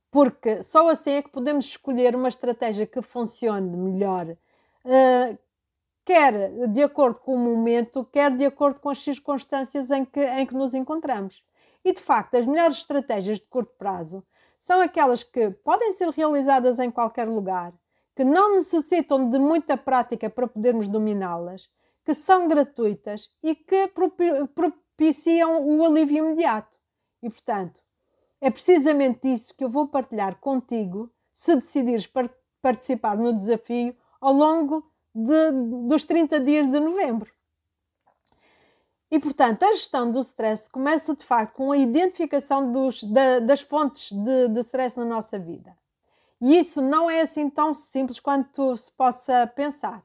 Porque 0.10 0.62
só 0.62 0.90
assim 0.90 1.12
é 1.12 1.22
que 1.22 1.30
podemos 1.30 1.66
escolher 1.66 2.16
uma 2.16 2.28
estratégia 2.28 2.86
que 2.86 3.02
funcione 3.02 3.76
melhor, 3.76 4.28
uh, 4.30 5.38
quer 6.04 6.68
de 6.68 6.84
acordo 6.84 7.20
com 7.20 7.36
o 7.36 7.40
momento, 7.40 8.04
quer 8.06 8.36
de 8.36 8.46
acordo 8.46 8.80
com 8.80 8.90
as 8.90 9.00
circunstâncias 9.00 9.90
em 9.92 10.04
que, 10.04 10.20
em 10.20 10.46
que 10.46 10.54
nos 10.54 10.74
encontramos. 10.74 11.44
E 11.84 11.94
de 11.94 12.00
facto, 12.00 12.36
as 12.36 12.46
melhores 12.46 12.78
estratégias 12.78 13.40
de 13.40 13.48
curto 13.48 13.74
prazo 13.78 14.24
são 14.60 14.80
aquelas 14.82 15.24
que 15.24 15.50
podem 15.50 15.92
ser 15.92 16.10
realizadas 16.10 16.78
em 16.80 16.92
qualquer 16.92 17.28
lugar, 17.28 17.74
que 18.16 18.24
não 18.24 18.56
necessitam 18.56 19.30
de 19.30 19.40
muita 19.40 19.76
prática 19.76 20.30
para 20.30 20.48
podermos 20.48 20.88
dominá-las 20.88 21.70
que 22.04 22.14
são 22.14 22.48
gratuitas 22.48 23.30
e 23.44 23.56
que 23.56 23.92
propiciam 24.54 25.66
o 25.66 25.86
alívio 25.86 26.26
imediato. 26.26 26.78
E, 27.22 27.30
portanto, 27.30 27.82
é 28.40 28.50
precisamente 28.50 29.32
isso 29.32 29.54
que 29.56 29.64
eu 29.64 29.70
vou 29.70 29.88
partilhar 29.88 30.40
contigo 30.40 31.12
se 31.32 31.56
decidires 31.56 32.12
participar 32.62 33.18
no 33.18 33.34
desafio 33.34 33.96
ao 34.20 34.34
longo 34.34 34.92
de, 35.14 35.52
dos 35.88 36.04
30 36.04 36.40
dias 36.40 36.68
de 36.68 36.80
novembro. 36.80 37.32
E, 39.12 39.20
portanto, 39.20 39.64
a 39.64 39.74
gestão 39.74 40.10
do 40.10 40.22
stress 40.22 40.70
começa 40.70 41.14
de 41.14 41.26
facto 41.26 41.54
com 41.56 41.74
a 41.74 41.78
identificação 41.78 42.72
dos, 42.72 43.04
da, 43.04 43.40
das 43.40 43.60
fontes 43.60 44.14
de, 44.14 44.48
de 44.48 44.60
stress 44.62 44.98
na 44.98 45.04
nossa 45.04 45.38
vida. 45.38 45.76
E 46.40 46.58
isso 46.58 46.82
não 46.82 47.12
é 47.12 47.20
assim 47.20 47.50
tão 47.50 47.74
simples 47.74 48.22
quanto 48.22 48.78
se 48.78 48.90
possa 48.94 49.46
pensar. 49.54 50.02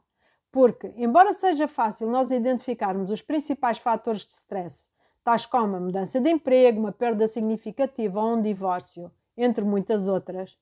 Porque, 0.51 0.93
embora 0.97 1.33
seja 1.33 1.69
fácil 1.69 2.11
nós 2.11 2.33
identificarmos 2.33 3.13
os 3.13 3.23
principais 3.23 3.79
fatores 3.79 4.23
de 4.23 4.33
stress, 4.33 4.89
tais 5.23 5.47
como 5.47 5.77
a 5.77 5.81
mudança 5.81 6.21
de 6.21 6.31
emprego, 6.31 6.81
uma 6.81 6.93
perda 6.93 7.29
significativa 7.29 8.21
ou 8.21 8.35
um 8.35 8.43
divórcio, 8.43 9.11
entre 9.37 9.65
muitas 9.65 10.09
outras, 10.09 10.59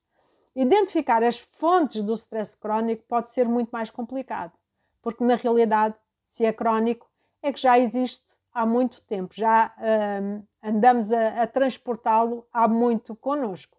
identificar 0.54 1.22
as 1.24 1.38
fontes 1.38 2.02
do 2.02 2.12
stress 2.14 2.56
crónico 2.56 3.04
pode 3.08 3.30
ser 3.30 3.48
muito 3.48 3.70
mais 3.70 3.88
complicado. 3.88 4.52
Porque, 5.00 5.24
na 5.24 5.36
realidade, 5.36 5.94
se 6.24 6.44
é 6.44 6.52
crónico, 6.52 7.08
é 7.44 7.52
que 7.52 7.60
já 7.60 7.78
existe 7.78 8.32
há 8.54 8.64
muito 8.64 9.02
tempo, 9.02 9.34
já 9.34 9.74
hum, 10.22 10.42
andamos 10.62 11.12
a, 11.12 11.42
a 11.42 11.46
transportá-lo 11.46 12.46
há 12.50 12.66
muito 12.66 13.14
connosco. 13.14 13.76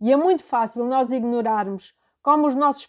E 0.00 0.12
é 0.12 0.16
muito 0.16 0.44
fácil 0.44 0.84
nós 0.84 1.10
ignorarmos 1.10 1.92
como 2.22 2.46
os 2.46 2.54
nossos 2.54 2.88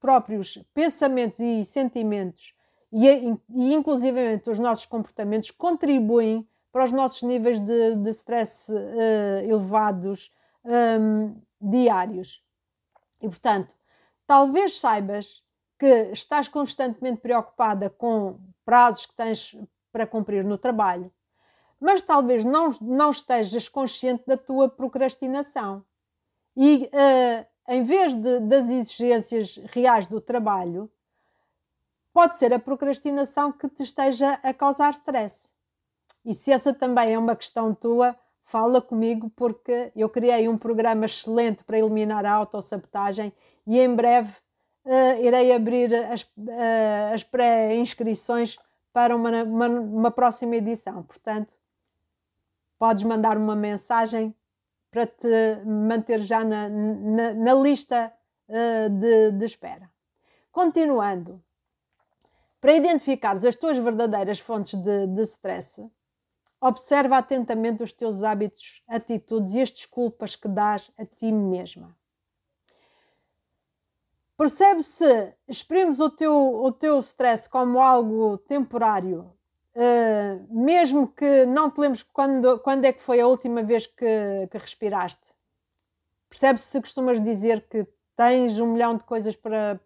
próprios 0.00 0.58
pensamentos 0.74 1.38
e 1.38 1.64
sentimentos 1.64 2.52
e, 2.92 3.06
e 3.48 3.72
inclusivamente 3.72 4.50
os 4.50 4.58
nossos 4.58 4.86
comportamentos 4.86 5.52
contribuem 5.52 6.46
para 6.72 6.84
os 6.84 6.92
nossos 6.92 7.22
níveis 7.22 7.60
de, 7.60 7.94
de 7.94 8.10
stress 8.10 8.72
uh, 8.72 9.44
elevados 9.44 10.32
um, 10.64 11.36
diários. 11.60 12.42
E, 13.20 13.28
portanto, 13.28 13.76
talvez 14.26 14.80
saibas 14.80 15.44
que 15.78 16.10
estás 16.12 16.48
constantemente 16.48 17.20
preocupada 17.20 17.88
com 17.88 18.38
prazos 18.70 19.04
que 19.04 19.14
tens 19.14 19.56
para 19.90 20.06
cumprir 20.06 20.44
no 20.44 20.56
trabalho, 20.56 21.10
mas 21.80 22.00
talvez 22.00 22.44
não, 22.44 22.70
não 22.80 23.10
estejas 23.10 23.68
consciente 23.68 24.22
da 24.24 24.36
tua 24.36 24.68
procrastinação. 24.68 25.84
E 26.56 26.88
uh, 26.94 27.46
em 27.66 27.82
vez 27.82 28.14
de, 28.14 28.38
das 28.38 28.70
exigências 28.70 29.56
reais 29.72 30.06
do 30.06 30.20
trabalho, 30.20 30.88
pode 32.12 32.36
ser 32.36 32.54
a 32.54 32.60
procrastinação 32.60 33.50
que 33.50 33.68
te 33.68 33.82
esteja 33.82 34.38
a 34.40 34.54
causar 34.54 34.90
stress. 34.92 35.48
E 36.24 36.32
se 36.32 36.52
essa 36.52 36.72
também 36.72 37.14
é 37.14 37.18
uma 37.18 37.34
questão 37.34 37.74
tua, 37.74 38.14
fala 38.44 38.80
comigo 38.80 39.32
porque 39.34 39.90
eu 39.96 40.08
criei 40.08 40.48
um 40.48 40.56
programa 40.56 41.06
excelente 41.06 41.64
para 41.64 41.76
eliminar 41.76 42.24
a 42.24 42.34
autossabotagem 42.34 43.32
e 43.66 43.80
em 43.80 43.92
breve 43.92 44.32
uh, 44.84 45.22
irei 45.22 45.52
abrir 45.52 45.94
as, 45.94 46.22
uh, 46.22 47.14
as 47.14 47.22
pré-inscrições 47.22 48.56
para 48.92 49.14
uma, 49.14 49.42
uma, 49.42 49.66
uma 49.68 50.10
próxima 50.10 50.56
edição. 50.56 51.02
Portanto, 51.02 51.56
podes 52.78 53.02
mandar 53.02 53.36
uma 53.36 53.54
mensagem 53.54 54.34
para 54.90 55.06
te 55.06 55.28
manter 55.64 56.18
já 56.18 56.44
na, 56.44 56.68
na, 56.68 57.34
na 57.34 57.54
lista 57.54 58.12
uh, 58.48 58.88
de, 58.90 59.32
de 59.32 59.44
espera. 59.44 59.90
Continuando, 60.50 61.42
para 62.60 62.74
identificares 62.74 63.44
as 63.44 63.56
tuas 63.56 63.78
verdadeiras 63.78 64.40
fontes 64.40 64.74
de, 64.74 65.06
de 65.06 65.22
stress, 65.22 65.88
observa 66.60 67.18
atentamente 67.18 67.82
os 67.82 67.92
teus 67.92 68.22
hábitos, 68.22 68.82
atitudes 68.86 69.54
e 69.54 69.62
as 69.62 69.70
desculpas 69.70 70.36
que 70.36 70.48
dás 70.48 70.90
a 70.98 71.06
ti 71.06 71.32
mesma. 71.32 71.96
Percebe 74.40 74.82
se 74.82 75.34
exprimes 75.46 76.00
o 76.00 76.08
teu, 76.08 76.34
o 76.64 76.72
teu 76.72 76.98
stress 77.00 77.46
como 77.46 77.78
algo 77.78 78.38
temporário 78.38 79.30
Uh, 79.72 80.44
mesmo 80.50 81.06
que 81.06 81.46
não 81.46 81.70
te 81.70 81.80
lembres 81.80 82.02
quando, 82.02 82.58
quando 82.58 82.84
é 82.84 82.92
que 82.92 83.00
foi 83.00 83.20
a 83.20 83.26
última 83.26 83.62
vez 83.62 83.86
que, 83.86 84.48
que 84.50 84.58
respiraste. 84.58 85.32
Percebes 86.28 86.64
se 86.64 86.80
costumas 86.80 87.22
dizer 87.22 87.68
que 87.68 87.86
tens 88.16 88.58
um 88.58 88.66
milhão 88.66 88.96
de 88.96 89.04
coisas 89.04 89.36
para, 89.36 89.80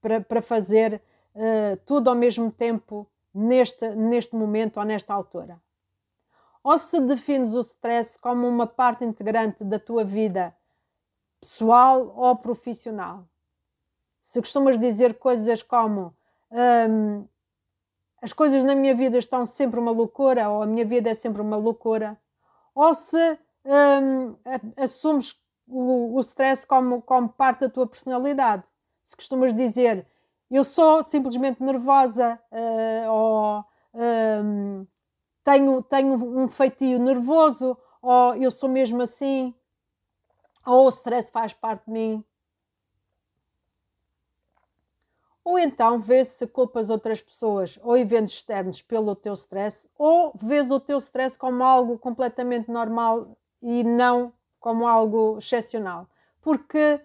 para, 0.00 0.20
para 0.20 0.42
fazer 0.42 1.00
uh, 1.36 1.76
tudo 1.86 2.10
ao 2.10 2.16
mesmo 2.16 2.50
tempo 2.50 3.06
neste, 3.32 3.88
neste 3.90 4.34
momento 4.34 4.78
ou 4.78 4.84
nesta 4.84 5.14
altura. 5.14 5.62
Ou 6.64 6.76
se 6.76 7.00
defines 7.00 7.54
o 7.54 7.60
stress 7.60 8.18
como 8.18 8.48
uma 8.48 8.66
parte 8.66 9.04
integrante 9.04 9.62
da 9.62 9.78
tua 9.78 10.02
vida 10.02 10.52
pessoal 11.40 12.12
ou 12.16 12.36
profissional. 12.36 13.24
Se 14.22 14.40
costumas 14.40 14.78
dizer 14.78 15.18
coisas 15.18 15.62
como 15.62 16.16
um, 16.50 17.28
as 18.22 18.32
coisas 18.32 18.64
na 18.64 18.74
minha 18.74 18.94
vida 18.94 19.18
estão 19.18 19.44
sempre 19.44 19.78
uma 19.78 19.90
loucura, 19.90 20.48
ou 20.48 20.62
a 20.62 20.66
minha 20.66 20.84
vida 20.86 21.10
é 21.10 21.14
sempre 21.14 21.42
uma 21.42 21.56
loucura, 21.56 22.18
ou 22.74 22.94
se 22.94 23.38
hum, 23.66 24.36
assumes 24.76 25.38
o, 25.66 26.14
o 26.16 26.20
stress 26.20 26.66
como, 26.66 27.02
como 27.02 27.28
parte 27.28 27.60
da 27.60 27.68
tua 27.68 27.86
personalidade. 27.86 28.62
Se 29.02 29.16
costumas 29.16 29.52
dizer 29.52 30.06
eu 30.50 30.64
sou 30.64 31.02
simplesmente 31.02 31.62
nervosa 31.62 32.38
uh, 32.52 33.10
ou 33.10 33.64
um, 33.94 34.86
tenho, 35.42 35.82
tenho 35.82 36.14
um 36.38 36.46
feitio 36.46 36.98
nervoso 36.98 37.76
ou 38.02 38.34
eu 38.36 38.50
sou 38.50 38.68
mesmo 38.68 39.02
assim 39.02 39.54
ou 40.64 40.86
o 40.86 40.88
stress 40.90 41.30
faz 41.32 41.54
parte 41.54 41.86
de 41.86 41.92
mim. 41.92 42.24
Ou 45.44 45.58
então 45.58 46.00
vês 46.00 46.28
se 46.28 46.46
culpas 46.46 46.88
outras 46.88 47.20
pessoas 47.20 47.78
ou 47.82 47.96
eventos 47.96 48.32
externos 48.34 48.80
pelo 48.80 49.16
teu 49.16 49.34
stress, 49.34 49.88
ou 49.98 50.32
vês 50.36 50.70
o 50.70 50.78
teu 50.78 50.98
stress 50.98 51.36
como 51.36 51.64
algo 51.64 51.98
completamente 51.98 52.70
normal 52.70 53.36
e 53.60 53.82
não 53.82 54.32
como 54.60 54.86
algo 54.86 55.38
excepcional. 55.38 56.08
Porque 56.40 57.00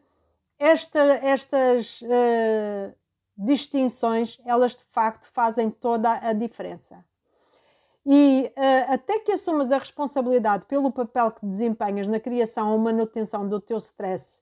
esta, 0.60 1.00
estas 1.00 2.02
uh, 2.02 2.96
distinções, 3.36 4.40
elas 4.46 4.76
de 4.76 4.84
facto 4.92 5.28
fazem 5.32 5.70
toda 5.70 6.12
a 6.14 6.34
diferença. 6.34 7.04
E 8.06 8.52
uh, 8.56 8.94
até 8.94 9.20
que 9.20 9.34
assumas 9.34 9.72
a 9.72 9.78
responsabilidade 9.78 10.66
pelo 10.66 10.92
papel 10.92 11.32
que 11.32 11.46
desempenhas 11.46 12.08
na 12.08 12.20
criação 12.20 12.72
ou 12.72 12.78
manutenção 12.78 13.48
do 13.48 13.60
teu 13.60 13.78
stress, 13.78 14.40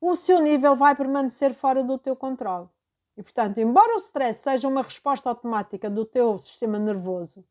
o 0.00 0.14
seu 0.14 0.40
nível 0.40 0.76
vai 0.76 0.94
permanecer 0.94 1.54
fora 1.54 1.82
do 1.82 1.96
teu 1.96 2.14
controle. 2.14 2.68
E, 3.16 3.22
portanto, 3.22 3.58
embora 3.58 3.94
o 3.94 3.98
stress 3.98 4.40
seja 4.40 4.68
uma 4.68 4.82
resposta 4.82 5.28
automática 5.28 5.88
do 5.88 6.04
teu 6.04 6.38
sistema 6.38 6.78
nervoso, 6.78 7.44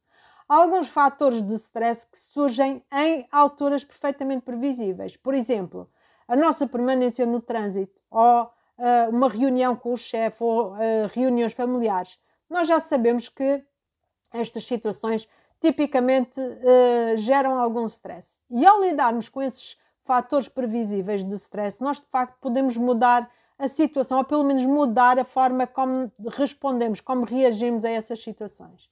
há 0.48 0.56
alguns 0.56 0.88
fatores 0.88 1.42
de 1.42 1.56
stress 1.56 2.06
que 2.06 2.18
surgem 2.18 2.84
em 2.94 3.28
alturas 3.32 3.84
perfeitamente 3.84 4.44
previsíveis. 4.44 5.18
Por 5.18 5.34
exemplo, 5.34 5.90
a 6.28 6.36
nossa 6.36 6.68
permanência 6.68 7.26
no 7.26 7.42
trânsito 7.42 8.00
ou 8.12 8.44
uh, 8.44 9.10
uma 9.10 9.30
reunião 9.30 9.76
com 9.76 9.94
o 9.94 9.98
chefe 9.98 10.44
ou 10.44 10.74
uh, 10.74 10.78
reuniões 11.14 11.54
familiares. 11.54 12.20
Nós 12.50 12.68
já 12.68 12.80
sabemos 12.80 13.28
que 13.30 13.64
estas 14.32 14.66
situações 14.66 15.28
tipicamente 15.60 16.40
uh, 16.40 17.18
geram 17.18 17.58
algum 17.58 17.86
stress. 17.86 18.40
E 18.50 18.66
ao 18.66 18.82
lidarmos 18.82 19.30
com 19.30 19.42
esses 19.42 19.78
fatores 20.04 20.48
previsíveis 20.48 21.24
de 21.24 21.36
stress, 21.36 21.82
nós 21.82 22.00
de 22.00 22.08
facto 22.08 22.38
podemos 22.40 22.78
mudar 22.78 23.30
a 23.58 23.68
situação, 23.68 24.18
ou 24.20 24.24
pelo 24.24 24.44
menos 24.44 24.66
mudar 24.66 25.18
a 25.18 25.24
forma 25.24 25.66
como 25.66 26.12
respondemos, 26.32 27.00
como 27.00 27.26
reagimos 27.26 27.86
a 27.86 27.90
essas 27.90 28.22
situações. 28.22 28.90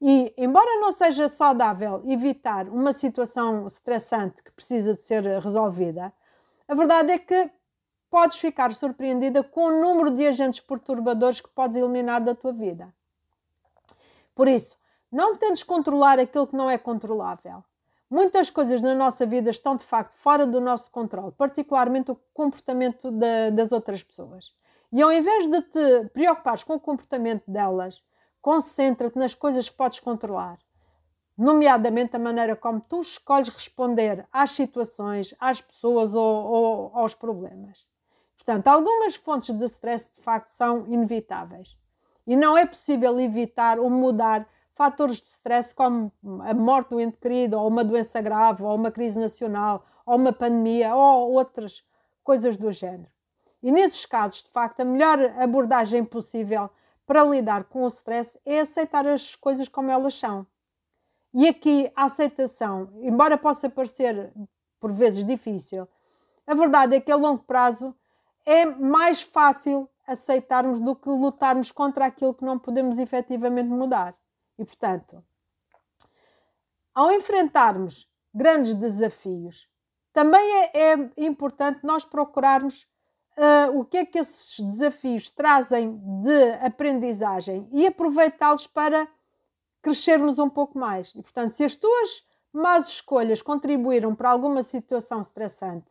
E, 0.00 0.32
embora 0.36 0.80
não 0.80 0.92
seja 0.92 1.28
saudável 1.28 2.02
evitar 2.06 2.68
uma 2.68 2.92
situação 2.92 3.66
estressante 3.66 4.42
que 4.42 4.52
precisa 4.52 4.94
de 4.94 5.00
ser 5.00 5.24
resolvida, 5.40 6.12
a 6.68 6.74
verdade 6.74 7.12
é 7.12 7.18
que 7.18 7.50
podes 8.10 8.36
ficar 8.36 8.72
surpreendida 8.72 9.42
com 9.42 9.64
o 9.64 9.80
número 9.80 10.10
de 10.10 10.26
agentes 10.26 10.60
perturbadores 10.60 11.40
que 11.40 11.48
podes 11.48 11.76
eliminar 11.76 12.20
da 12.22 12.34
tua 12.34 12.52
vida. 12.52 12.94
Por 14.34 14.46
isso, 14.46 14.78
não 15.10 15.34
tentes 15.34 15.62
controlar 15.62 16.18
aquilo 16.18 16.46
que 16.46 16.56
não 16.56 16.70
é 16.70 16.78
controlável. 16.78 17.64
Muitas 18.10 18.48
coisas 18.48 18.80
na 18.80 18.94
nossa 18.94 19.26
vida 19.26 19.50
estão 19.50 19.76
de 19.76 19.84
facto 19.84 20.14
fora 20.14 20.46
do 20.46 20.60
nosso 20.60 20.90
controle, 20.90 21.30
particularmente 21.32 22.10
o 22.10 22.18
comportamento 22.32 23.10
de, 23.10 23.50
das 23.50 23.70
outras 23.70 24.02
pessoas. 24.02 24.54
E 24.90 25.02
ao 25.02 25.12
invés 25.12 25.46
de 25.46 25.60
te 25.62 26.08
preocupares 26.14 26.64
com 26.64 26.74
o 26.74 26.80
comportamento 26.80 27.44
delas, 27.46 28.02
concentra-te 28.40 29.18
nas 29.18 29.34
coisas 29.34 29.68
que 29.68 29.76
podes 29.76 30.00
controlar, 30.00 30.58
nomeadamente 31.36 32.16
a 32.16 32.18
maneira 32.18 32.56
como 32.56 32.80
tu 32.80 33.00
escolhes 33.02 33.50
responder 33.50 34.26
às 34.32 34.52
situações, 34.52 35.34
às 35.38 35.60
pessoas 35.60 36.14
ou, 36.14 36.24
ou 36.24 36.90
aos 36.94 37.14
problemas. 37.14 37.86
Portanto, 38.36 38.68
algumas 38.68 39.16
fontes 39.16 39.54
de 39.54 39.64
stress 39.66 40.10
de 40.16 40.22
facto 40.22 40.48
são 40.48 40.86
inevitáveis 40.86 41.76
e 42.26 42.34
não 42.34 42.56
é 42.56 42.64
possível 42.64 43.20
evitar 43.20 43.78
ou 43.78 43.90
mudar 43.90 44.48
fatores 44.78 45.16
de 45.16 45.26
stress 45.26 45.74
como 45.74 46.12
a 46.46 46.54
morte 46.54 46.90
do 46.90 47.00
ente 47.00 47.16
querido, 47.16 47.58
ou 47.58 47.66
uma 47.66 47.82
doença 47.82 48.20
grave, 48.22 48.62
ou 48.62 48.76
uma 48.76 48.92
crise 48.92 49.18
nacional, 49.18 49.84
ou 50.06 50.14
uma 50.14 50.32
pandemia, 50.32 50.94
ou 50.94 51.32
outras 51.32 51.84
coisas 52.22 52.56
do 52.56 52.70
género. 52.70 53.10
E 53.60 53.72
nesses 53.72 54.06
casos, 54.06 54.44
de 54.44 54.50
facto, 54.50 54.78
a 54.80 54.84
melhor 54.84 55.18
abordagem 55.36 56.04
possível 56.04 56.70
para 57.04 57.24
lidar 57.24 57.64
com 57.64 57.82
o 57.82 57.88
stress 57.88 58.38
é 58.46 58.60
aceitar 58.60 59.04
as 59.04 59.34
coisas 59.34 59.68
como 59.68 59.90
elas 59.90 60.14
são. 60.14 60.46
E 61.34 61.48
aqui 61.48 61.90
a 61.96 62.04
aceitação, 62.04 62.88
embora 63.02 63.36
possa 63.36 63.68
parecer 63.68 64.32
por 64.78 64.92
vezes 64.92 65.24
difícil, 65.24 65.88
a 66.46 66.54
verdade 66.54 66.94
é 66.94 67.00
que 67.00 67.10
a 67.10 67.16
longo 67.16 67.42
prazo 67.42 67.92
é 68.46 68.64
mais 68.64 69.22
fácil 69.22 69.88
aceitarmos 70.06 70.78
do 70.78 70.94
que 70.94 71.10
lutarmos 71.10 71.72
contra 71.72 72.06
aquilo 72.06 72.32
que 72.32 72.44
não 72.44 72.60
podemos 72.60 72.96
efetivamente 72.98 73.68
mudar. 73.68 74.14
E, 74.58 74.64
portanto, 74.64 75.24
ao 76.94 77.12
enfrentarmos 77.12 78.10
grandes 78.34 78.74
desafios, 78.74 79.68
também 80.12 80.40
é, 80.42 80.92
é 81.16 81.24
importante 81.24 81.80
nós 81.84 82.04
procurarmos 82.04 82.82
uh, 83.36 83.78
o 83.78 83.84
que 83.84 83.98
é 83.98 84.04
que 84.04 84.18
esses 84.18 84.58
desafios 84.58 85.30
trazem 85.30 85.96
de 86.22 86.52
aprendizagem 86.60 87.68
e 87.70 87.86
aproveitá-los 87.86 88.66
para 88.66 89.06
crescermos 89.80 90.38
um 90.38 90.50
pouco 90.50 90.76
mais. 90.76 91.10
E, 91.14 91.22
portanto, 91.22 91.50
se 91.50 91.64
as 91.64 91.76
tuas 91.76 92.26
más 92.52 92.88
escolhas 92.88 93.40
contribuíram 93.40 94.14
para 94.14 94.30
alguma 94.30 94.62
situação 94.62 95.20
estressante, 95.20 95.86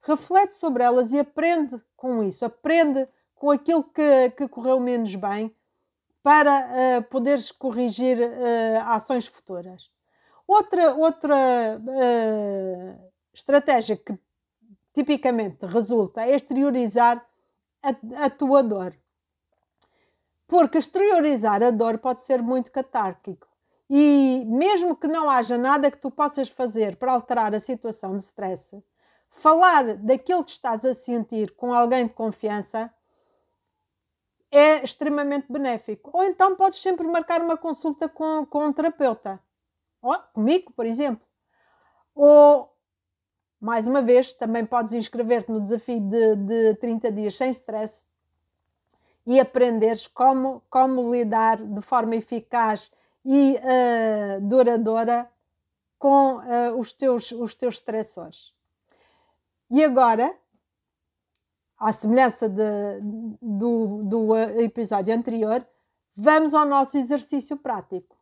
reflete 0.00 0.54
sobre 0.54 0.82
elas 0.82 1.12
e 1.12 1.18
aprende 1.18 1.80
com 1.96 2.22
isso, 2.22 2.44
aprende 2.44 3.06
com 3.34 3.50
aquilo 3.50 3.84
que, 3.84 4.30
que 4.30 4.48
correu 4.48 4.80
menos 4.80 5.14
bem 5.14 5.54
para 6.26 6.58
uh, 6.58 7.02
poderes 7.04 7.52
corrigir 7.52 8.18
uh, 8.18 8.88
ações 8.88 9.28
futuras. 9.28 9.92
Outra, 10.44 10.92
outra 10.92 11.36
uh, 11.78 13.12
estratégia 13.32 13.96
que 13.96 14.18
tipicamente 14.92 15.64
resulta 15.66 16.22
é 16.22 16.34
exteriorizar 16.34 17.24
a, 17.80 18.24
a 18.24 18.28
tua 18.28 18.60
dor. 18.64 18.96
Porque 20.48 20.78
exteriorizar 20.78 21.62
a 21.62 21.70
dor 21.70 21.98
pode 21.98 22.22
ser 22.22 22.42
muito 22.42 22.72
catárquico. 22.72 23.46
E 23.88 24.44
mesmo 24.48 24.96
que 24.96 25.06
não 25.06 25.30
haja 25.30 25.56
nada 25.56 25.92
que 25.92 25.98
tu 25.98 26.10
possas 26.10 26.48
fazer 26.48 26.96
para 26.96 27.12
alterar 27.12 27.54
a 27.54 27.60
situação 27.60 28.16
de 28.16 28.24
stress, 28.24 28.76
falar 29.30 29.94
daquilo 29.94 30.42
que 30.42 30.50
estás 30.50 30.84
a 30.84 30.92
sentir 30.92 31.52
com 31.52 31.72
alguém 31.72 32.08
de 32.08 32.14
confiança 32.14 32.92
é 34.50 34.82
extremamente 34.84 35.50
benéfico. 35.50 36.10
Ou 36.12 36.22
então 36.24 36.54
podes 36.56 36.78
sempre 36.78 37.06
marcar 37.06 37.40
uma 37.40 37.56
consulta 37.56 38.08
com, 38.08 38.46
com 38.46 38.66
um 38.66 38.72
terapeuta. 38.72 39.40
Ou 40.00 40.16
comigo, 40.32 40.72
por 40.72 40.86
exemplo. 40.86 41.26
Ou, 42.14 42.72
mais 43.60 43.86
uma 43.86 44.00
vez, 44.00 44.32
também 44.32 44.64
podes 44.64 44.94
inscrever-te 44.94 45.50
no 45.50 45.60
desafio 45.60 46.00
de, 46.00 46.36
de 46.36 46.74
30 46.76 47.12
dias 47.12 47.36
sem 47.36 47.50
stress 47.50 48.04
e 49.26 49.40
aprenderes 49.40 50.06
como, 50.06 50.62
como 50.70 51.12
lidar 51.12 51.56
de 51.56 51.82
forma 51.82 52.14
eficaz 52.14 52.92
e 53.24 53.56
uh, 53.56 54.40
duradoura 54.40 55.28
com 55.98 56.36
uh, 56.36 56.78
os, 56.78 56.92
teus, 56.92 57.32
os 57.32 57.54
teus 57.54 57.74
estressores. 57.74 58.54
E 59.68 59.82
agora, 59.82 60.32
à 61.78 61.92
semelhança 61.92 62.48
de, 62.48 62.62
do, 63.40 64.00
do 64.04 64.36
episódio 64.60 65.14
anterior, 65.14 65.66
vamos 66.16 66.54
ao 66.54 66.64
nosso 66.64 66.96
exercício 66.96 67.56
prático. 67.56 68.16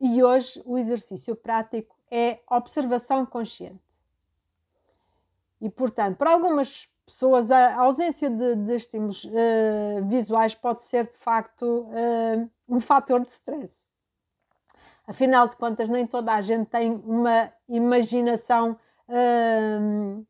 E 0.00 0.22
hoje 0.22 0.62
o 0.64 0.78
exercício 0.78 1.36
prático 1.36 1.96
é 2.10 2.40
observação 2.48 3.26
consciente. 3.26 3.80
E, 5.60 5.68
portanto, 5.68 6.16
para 6.16 6.32
algumas 6.32 6.88
pessoas, 7.04 7.50
a 7.50 7.74
ausência 7.76 8.30
de, 8.30 8.54
de 8.56 8.76
estímulos 8.76 9.24
uh, 9.24 10.04
visuais 10.06 10.54
pode 10.54 10.82
ser, 10.82 11.04
de 11.04 11.18
facto, 11.18 11.64
uh, 11.64 12.50
um 12.68 12.80
fator 12.80 13.20
de 13.20 13.32
stress. 13.32 13.84
Afinal 15.06 15.48
de 15.48 15.56
contas, 15.56 15.90
nem 15.90 16.06
toda 16.06 16.32
a 16.32 16.40
gente 16.40 16.66
tem 16.68 16.92
uma 17.04 17.52
imaginação 17.68 18.78
uh, 19.08 20.26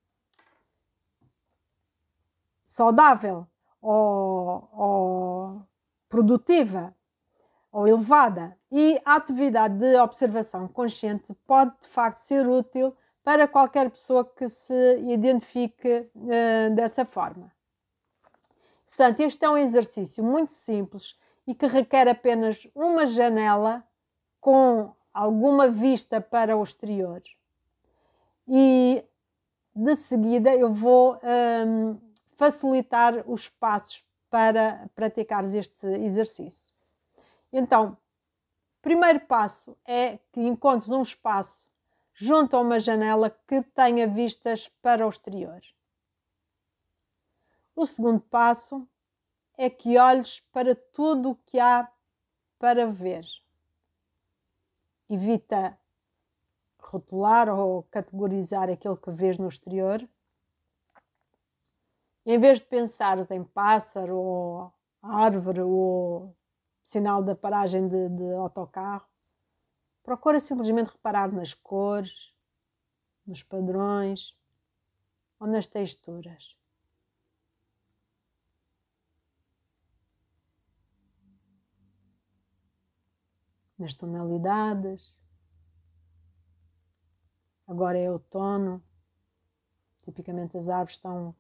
saudável 2.71 3.49
ou, 3.83 4.69
ou 4.73 5.63
produtiva 6.09 6.95
ou 7.73 7.89
elevada. 7.89 8.57
E 8.71 9.01
a 9.05 9.17
atividade 9.17 9.77
de 9.77 9.97
observação 9.97 10.69
consciente 10.69 11.35
pode 11.47 11.73
de 11.83 11.89
facto 11.89 12.19
ser 12.19 12.47
útil 12.47 12.97
para 13.25 13.49
qualquer 13.49 13.91
pessoa 13.91 14.25
que 14.25 14.49
se 14.49 14.99
identifique 15.01 16.09
uh, 16.15 16.75
dessa 16.75 17.05
forma. 17.05 17.53
Portanto, 18.87 19.21
este 19.21 19.45
é 19.45 19.51
um 19.51 19.59
exercício 19.59 20.23
muito 20.23 20.53
simples 20.53 21.19
e 21.47 21.55
que 21.55 21.67
requer 21.67 22.07
apenas 22.09 22.69
uma 22.73 23.05
janela 23.05 23.85
com 24.41 24.93
alguma 25.13 25.69
vista 25.69 26.21
para 26.21 26.57
o 26.57 26.63
exterior. 26.63 27.21
E 28.47 29.05
de 29.75 29.97
seguida 29.97 30.55
eu 30.55 30.73
vou 30.73 31.19
um, 31.67 32.10
facilitar 32.41 33.23
os 33.31 33.51
passos 33.51 34.03
para 34.31 34.89
praticares 34.95 35.53
este 35.53 35.87
exercício. 35.87 36.73
Então, 37.53 37.99
primeiro 38.81 39.21
passo 39.21 39.77
é 39.85 40.17
que 40.33 40.41
encontres 40.41 40.89
um 40.89 41.03
espaço 41.03 41.69
junto 42.15 42.57
a 42.57 42.61
uma 42.61 42.81
janela 42.81 43.29
que 43.47 43.61
tenha 43.61 44.09
vistas 44.09 44.69
para 44.81 45.07
o 45.07 45.11
exterior. 45.11 45.61
O 47.77 47.85
segundo 47.85 48.21
passo 48.21 48.89
é 49.55 49.69
que 49.69 49.99
olhes 49.99 50.41
para 50.51 50.75
tudo 50.75 51.33
o 51.33 51.37
que 51.45 51.61
há 51.61 51.93
para 52.59 52.87
ver. 52.87 53.27
Evita 55.11 55.79
rotular 56.79 57.51
ou 57.51 57.83
categorizar 57.91 58.71
aquilo 58.71 58.97
que 58.97 59.11
vês 59.11 59.39
no 59.39 59.49
exterior 59.49 60.09
em 62.25 62.39
vez 62.39 62.59
de 62.59 62.67
pensares 62.67 63.31
em 63.31 63.43
pássaro 63.43 64.17
ou 64.17 64.73
árvore 65.03 65.63
ou 65.63 66.37
sinal 66.83 67.23
da 67.23 67.35
paragem 67.35 67.89
de, 67.89 68.09
de 68.09 68.35
autocarro, 68.35 69.07
procura 70.03 70.41
simplesmente 70.41 70.91
reparar 70.91 71.33
nas 71.33 71.55
cores, 71.55 72.35
nos 73.27 73.43
padrões 73.43 74.37
ou 75.39 75.47
nas 75.47 75.67
texturas. 75.67 76.57
Nas 83.79 83.95
tonalidades. 83.95 85.19
Agora 87.67 87.97
é 87.97 88.11
outono. 88.11 88.83
Tipicamente 90.03 90.57
as 90.57 90.69
árvores 90.69 90.97
estão 90.97 91.35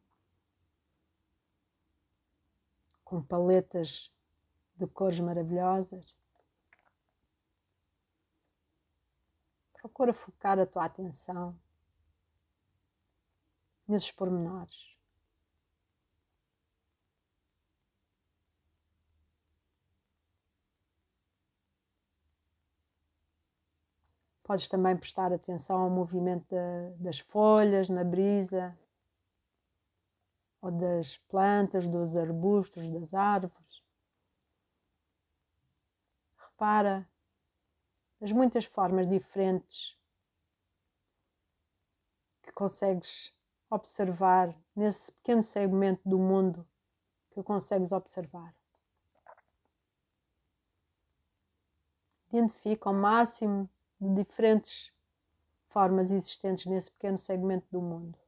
com 3.10 3.20
paletas 3.20 4.14
de 4.76 4.86
cores 4.86 5.18
maravilhosas. 5.18 6.16
Procura 9.72 10.12
focar 10.12 10.60
a 10.60 10.64
tua 10.64 10.84
atenção 10.84 11.58
nesses 13.88 14.12
pormenores. 14.12 14.96
Podes 24.44 24.68
também 24.68 24.96
prestar 24.96 25.32
atenção 25.32 25.80
ao 25.80 25.90
movimento 25.90 26.54
das 27.00 27.18
folhas 27.18 27.90
na 27.90 28.04
brisa, 28.04 28.78
ou 30.60 30.70
das 30.70 31.16
plantas, 31.16 31.88
dos 31.88 32.16
arbustos, 32.16 32.88
das 32.88 33.14
árvores. 33.14 33.82
Repara 36.36 37.08
as 38.20 38.32
muitas 38.32 38.64
formas 38.64 39.08
diferentes 39.08 39.98
que 42.42 42.52
consegues 42.52 43.34
observar 43.70 44.54
nesse 44.76 45.10
pequeno 45.12 45.42
segmento 45.42 46.06
do 46.06 46.18
mundo 46.18 46.68
que 47.30 47.42
consegues 47.42 47.92
observar. 47.92 48.54
Identifica 52.28 52.90
ao 52.90 52.94
máximo 52.94 53.68
de 54.00 54.22
diferentes 54.22 54.92
formas 55.68 56.10
existentes 56.10 56.66
nesse 56.66 56.90
pequeno 56.90 57.16
segmento 57.16 57.66
do 57.70 57.80
mundo. 57.80 58.19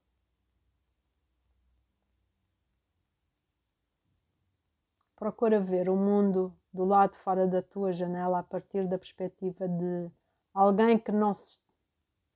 Procura 5.22 5.60
ver 5.60 5.88
o 5.88 5.94
mundo 5.94 6.52
do 6.72 6.84
lado 6.84 7.14
fora 7.14 7.46
da 7.46 7.62
tua 7.62 7.92
janela 7.92 8.40
a 8.40 8.42
partir 8.42 8.88
da 8.88 8.98
perspectiva 8.98 9.68
de 9.68 10.10
alguém 10.52 10.98
que 10.98 11.12
não, 11.12 11.32
se, 11.32 11.60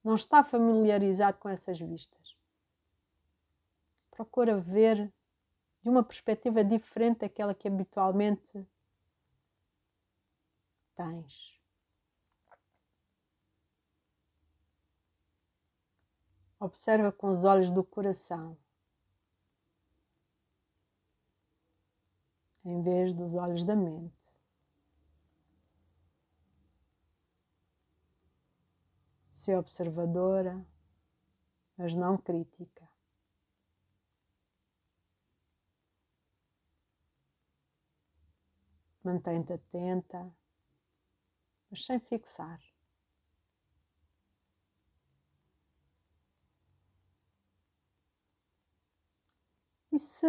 não 0.05 0.15
está 0.15 0.45
familiarizado 0.45 1.37
com 1.39 1.49
essas 1.49 1.81
vistas. 1.81 2.37
Procura 4.09 4.57
ver 4.61 5.13
de 5.83 5.91
uma 5.91 6.05
perspectiva 6.05 6.63
diferente 6.63 7.23
daquela 7.23 7.53
que 7.53 7.67
habitualmente 7.67 8.65
tens. 10.95 11.61
Observa 16.61 17.11
com 17.11 17.31
os 17.31 17.45
olhos 17.45 17.69
do 17.69 17.83
coração, 17.83 18.57
em 22.67 22.83
vez 22.83 23.15
dos 23.15 23.37
olhos 23.37 23.63
da 23.63 23.77
mente. 23.77 24.13
Ser 29.31 29.57
observadora, 29.57 30.67
mas 31.79 31.95
não 31.95 32.19
crítica. 32.19 32.89
Mantém-te 39.05 39.53
atenta, 39.53 40.35
mas 41.71 41.87
sem 41.87 42.01
fixar. 42.01 42.61
E 49.93 49.99
se 50.01 50.27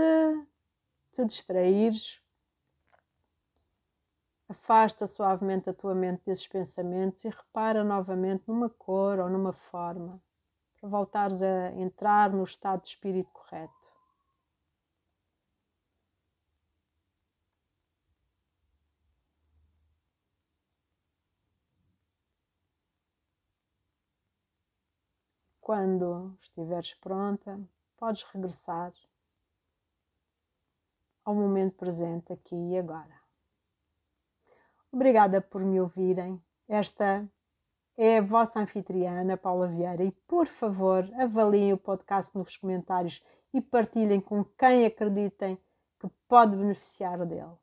te 1.12 1.26
distraíres, 1.26 2.22
afasta 4.50 5.06
suavemente 5.06 5.70
a 5.70 5.74
tua 5.74 5.94
mente 5.94 6.24
desses 6.26 6.48
pensamentos 6.48 7.24
e 7.26 7.30
repara 7.30 7.84
novamente 7.84 8.44
numa 8.48 8.70
cor 8.70 9.20
ou 9.20 9.30
numa 9.30 9.54
forma 9.54 10.22
para 10.80 10.90
voltares 10.90 11.42
a 11.42 11.72
entrar 11.74 12.32
no 12.32 12.44
estado 12.44 12.82
de 12.82 12.90
espírito 12.90 13.32
correto. 13.32 13.98
Quando 25.60 26.38
estiveres 26.42 26.94
pronta, 26.94 27.60
podes 27.98 28.24
regressar 28.24 28.94
ao 31.26 31.36
momento 31.36 31.76
presente 31.76 32.32
aqui 32.32 32.56
e 32.56 32.78
agora. 32.78 33.27
Obrigada 34.92 35.42
por 35.42 35.62
me 35.62 35.80
ouvirem. 35.82 36.42
Esta 36.68 37.30
é 37.98 38.18
a 38.18 38.22
vossa 38.22 38.60
anfitriã, 38.60 39.36
Paula 39.38 39.68
Vieira, 39.68 40.04
e 40.04 40.12
por 40.12 40.48
favor 40.48 41.10
avaliem 41.16 41.74
o 41.74 41.78
podcast 41.78 42.38
nos 42.38 42.56
comentários 42.56 43.22
e 43.54 43.60
partilhem 43.60 44.22
com 44.22 44.44
quem 44.44 44.86
acreditem 44.86 45.58
que 46.00 46.08
pode 46.28 46.56
beneficiar 46.56 47.26
dele. 47.26 47.56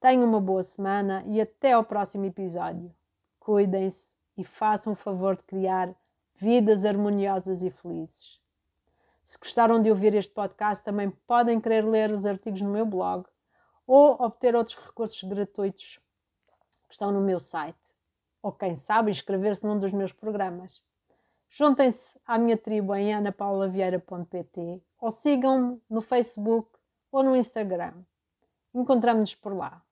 Tenham 0.00 0.24
uma 0.24 0.40
boa 0.40 0.62
semana 0.62 1.24
e 1.26 1.40
até 1.40 1.72
ao 1.72 1.84
próximo 1.84 2.24
episódio. 2.26 2.94
Cuidem-se 3.38 4.16
e 4.36 4.44
façam 4.44 4.92
o 4.92 4.96
favor 4.96 5.36
de 5.36 5.44
criar 5.44 5.94
vidas 6.34 6.84
harmoniosas 6.84 7.62
e 7.62 7.70
felizes. 7.70 8.38
Se 9.22 9.38
gostaram 9.38 9.80
de 9.80 9.88
ouvir 9.88 10.14
este 10.14 10.34
podcast, 10.34 10.84
também 10.84 11.10
podem 11.26 11.58
querer 11.58 11.86
ler 11.86 12.10
os 12.10 12.26
artigos 12.26 12.60
no 12.60 12.70
meu 12.70 12.84
blog 12.84 13.24
ou 13.86 14.20
obter 14.20 14.54
outros 14.54 14.76
recursos 14.76 15.22
gratuitos 15.22 16.00
estão 16.94 17.12
no 17.12 17.20
meu 17.20 17.38
site. 17.40 17.94
Ou 18.42 18.52
quem 18.52 18.76
sabe 18.76 19.10
inscrever-se 19.10 19.66
num 19.66 19.78
dos 19.78 19.92
meus 19.92 20.12
programas. 20.12 20.82
Juntem-se 21.50 22.18
à 22.26 22.38
minha 22.38 22.56
tribo 22.56 22.94
em 22.94 23.14
anapaulaVieira.pt 23.14 24.82
ou 25.00 25.10
sigam-me 25.10 25.80
no 25.88 26.00
Facebook 26.00 26.70
ou 27.10 27.22
no 27.22 27.36
Instagram. 27.36 27.94
Encontramos-nos 28.74 29.34
por 29.34 29.54
lá. 29.54 29.82